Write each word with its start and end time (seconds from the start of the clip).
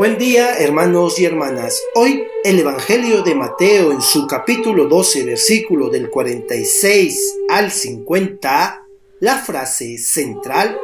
Buen 0.00 0.16
día 0.16 0.54
hermanos 0.54 1.20
y 1.20 1.26
hermanas. 1.26 1.78
Hoy 1.94 2.24
el 2.42 2.58
Evangelio 2.58 3.20
de 3.20 3.34
Mateo 3.34 3.92
en 3.92 4.00
su 4.00 4.26
capítulo 4.26 4.86
12 4.86 5.26
versículo 5.26 5.90
del 5.90 6.08
46 6.08 7.36
al 7.50 7.70
50, 7.70 8.86
la 9.20 9.36
frase 9.36 9.98
central 9.98 10.80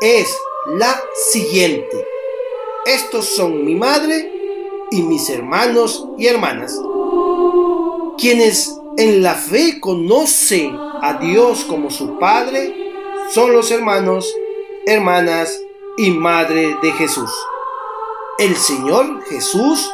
es 0.00 0.34
la 0.64 0.98
siguiente. 1.30 2.06
Estos 2.86 3.26
son 3.26 3.66
mi 3.66 3.74
madre 3.74 4.32
y 4.92 5.02
mis 5.02 5.28
hermanos 5.28 6.08
y 6.16 6.28
hermanas, 6.28 6.74
quienes 8.16 8.74
en 8.96 9.22
la 9.22 9.34
fe 9.34 9.78
conocen 9.78 10.74
a 11.02 11.18
Dios 11.20 11.66
como 11.66 11.90
su 11.90 12.18
Padre, 12.18 12.74
son 13.30 13.52
los 13.52 13.70
hermanos, 13.70 14.34
hermanas 14.86 15.60
y 15.98 16.12
madre 16.12 16.78
de 16.80 16.92
Jesús. 16.92 17.30
El 18.38 18.56
Señor 18.56 19.24
Jesús 19.24 19.92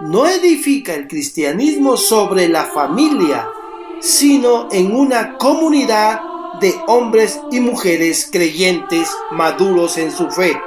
no 0.00 0.26
edifica 0.26 0.94
el 0.94 1.06
cristianismo 1.06 1.96
sobre 1.96 2.48
la 2.48 2.64
familia, 2.64 3.48
sino 4.00 4.66
en 4.72 4.96
una 4.96 5.38
comunidad 5.38 6.20
de 6.60 6.74
hombres 6.88 7.38
y 7.52 7.60
mujeres 7.60 8.28
creyentes 8.32 9.08
maduros 9.30 9.96
en 9.96 10.10
su 10.10 10.28
fe, 10.28 10.60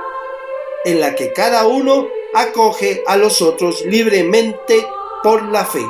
en 0.86 1.02
la 1.02 1.16
que 1.16 1.34
cada 1.34 1.68
uno 1.68 2.08
acoge 2.34 3.04
a 3.06 3.18
los 3.18 3.42
otros 3.42 3.84
libremente 3.86 4.88
por 5.22 5.44
la 5.50 5.66
fe. 5.66 5.86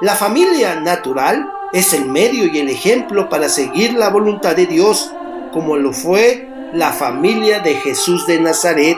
La 0.00 0.14
familia 0.14 0.80
natural 0.80 1.52
es 1.74 1.92
el 1.92 2.06
medio 2.06 2.46
y 2.46 2.60
el 2.60 2.70
ejemplo 2.70 3.28
para 3.28 3.50
seguir 3.50 3.92
la 3.92 4.08
voluntad 4.08 4.56
de 4.56 4.64
Dios, 4.64 5.12
como 5.52 5.76
lo 5.76 5.92
fue 5.92 6.48
la 6.72 6.94
familia 6.94 7.60
de 7.60 7.74
Jesús 7.74 8.26
de 8.26 8.40
Nazaret 8.40 8.96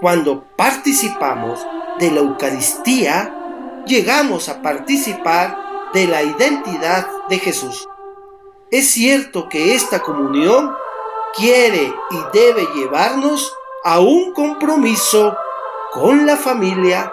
cuando 0.00 0.44
participamos 0.56 1.64
de 1.98 2.10
la 2.10 2.20
Eucaristía, 2.20 3.34
llegamos 3.86 4.48
a 4.48 4.62
participar 4.62 5.56
de 5.92 6.06
la 6.06 6.22
identidad 6.22 7.06
de 7.28 7.38
Jesús. 7.38 7.88
Es 8.70 8.90
cierto 8.90 9.48
que 9.48 9.74
esta 9.74 10.00
comunión 10.00 10.74
quiere 11.34 11.92
y 12.10 12.18
debe 12.32 12.66
llevarnos 12.74 13.54
a 13.84 14.00
un 14.00 14.32
compromiso 14.32 15.36
con 15.92 16.26
la 16.26 16.36
familia, 16.36 17.12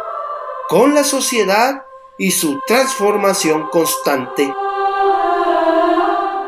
con 0.67 0.93
la 0.93 1.03
sociedad 1.03 1.85
y 2.17 2.31
su 2.31 2.59
transformación 2.67 3.69
constante. 3.69 4.53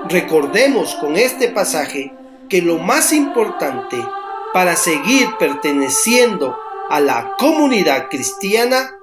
Recordemos 0.10 0.96
con 0.96 1.16
este 1.16 1.50
pasaje 1.50 2.14
que 2.50 2.62
lo 2.62 2.78
más 2.78 3.14
importante 3.14 3.98
para 4.56 4.78
seguir 4.78 5.36
perteneciendo 5.38 6.58
a 6.90 7.02
la 7.02 7.36
comunidad 7.38 8.08
cristiana 8.08 8.98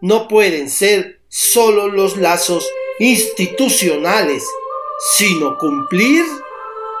no 0.00 0.26
pueden 0.26 0.68
ser 0.68 1.20
solo 1.28 1.86
los 1.86 2.16
lazos 2.16 2.68
institucionales, 2.98 4.44
sino 4.98 5.58
cumplir 5.58 6.24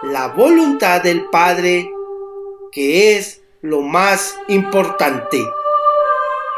la 0.04 0.28
voluntad 0.28 1.02
del 1.02 1.24
Padre, 1.30 1.90
que 2.70 3.16
es 3.16 3.42
lo 3.60 3.80
más 3.80 4.38
importante. 4.46 5.44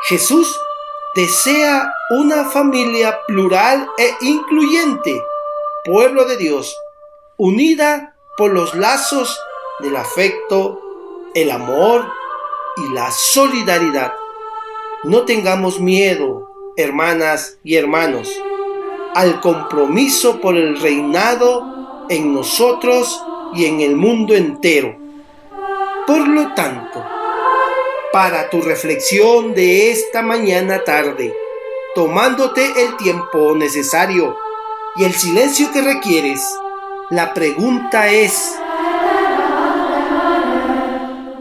Jesús 0.07 0.55
desea 1.15 1.91
una 2.11 2.45
familia 2.51 3.21
plural 3.27 3.89
e 3.97 4.13
incluyente, 4.21 5.19
pueblo 5.87 6.27
de 6.27 6.37
Dios, 6.37 6.77
unida 7.39 8.17
por 8.37 8.53
los 8.53 8.75
lazos 8.75 9.41
del 9.81 9.97
afecto, 9.97 10.83
el 11.43 11.51
amor 11.53 12.13
y 12.77 12.93
la 12.95 13.11
solidaridad. 13.11 14.13
No 15.05 15.25
tengamos 15.25 15.79
miedo, 15.81 16.49
hermanas 16.77 17.59
y 17.63 17.77
hermanos, 17.77 18.29
al 19.15 19.41
compromiso 19.41 20.41
por 20.41 20.57
el 20.57 20.81
reinado 20.81 22.07
en 22.09 22.35
nosotros 22.35 23.23
y 23.55 23.67
en 23.67 23.81
el 23.81 23.95
mundo 23.95 24.35
entero. 24.35 24.97
Por 26.07 26.27
lo 26.27 26.55
tanto, 26.55 27.05
para 28.13 28.51
tu 28.51 28.61
reflexión 28.61 29.55
de 29.55 29.91
esta 29.93 30.23
mañana 30.23 30.83
tarde, 30.83 31.33
tomándote 31.95 32.83
el 32.83 32.97
tiempo 32.97 33.55
necesario 33.55 34.37
y 34.97 35.05
el 35.05 35.13
silencio 35.13 35.71
que 35.73 35.83
requieres, 35.83 36.43
la 37.11 37.33
pregunta 37.33 38.09
es, 38.09 38.59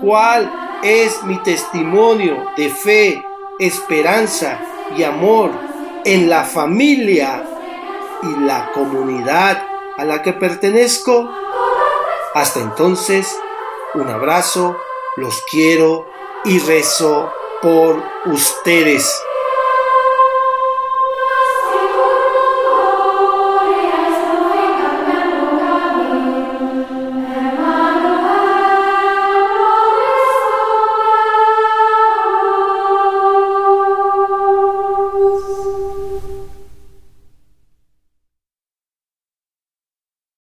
¿Cuál 0.08 0.80
es 0.84 1.22
mi 1.24 1.38
testimonio 1.44 2.46
de 2.56 2.70
fe, 2.70 3.26
esperanza 3.60 4.58
y 4.96 5.04
amor 5.04 5.52
en 6.06 6.30
la 6.30 6.46
familia 6.46 7.46
y 8.24 8.40
la 8.46 8.72
comunidad 8.72 9.68
a 9.98 10.06
la 10.06 10.22
que 10.22 10.32
pertenezco? 10.32 11.30
Hasta 12.34 12.62
entonces, 12.62 13.38
un 13.96 14.08
abrazo, 14.08 14.78
los 15.18 15.44
quiero 15.52 16.08
y 16.46 16.58
rezo 16.60 17.30
por 17.62 18.02
ustedes. 18.28 19.14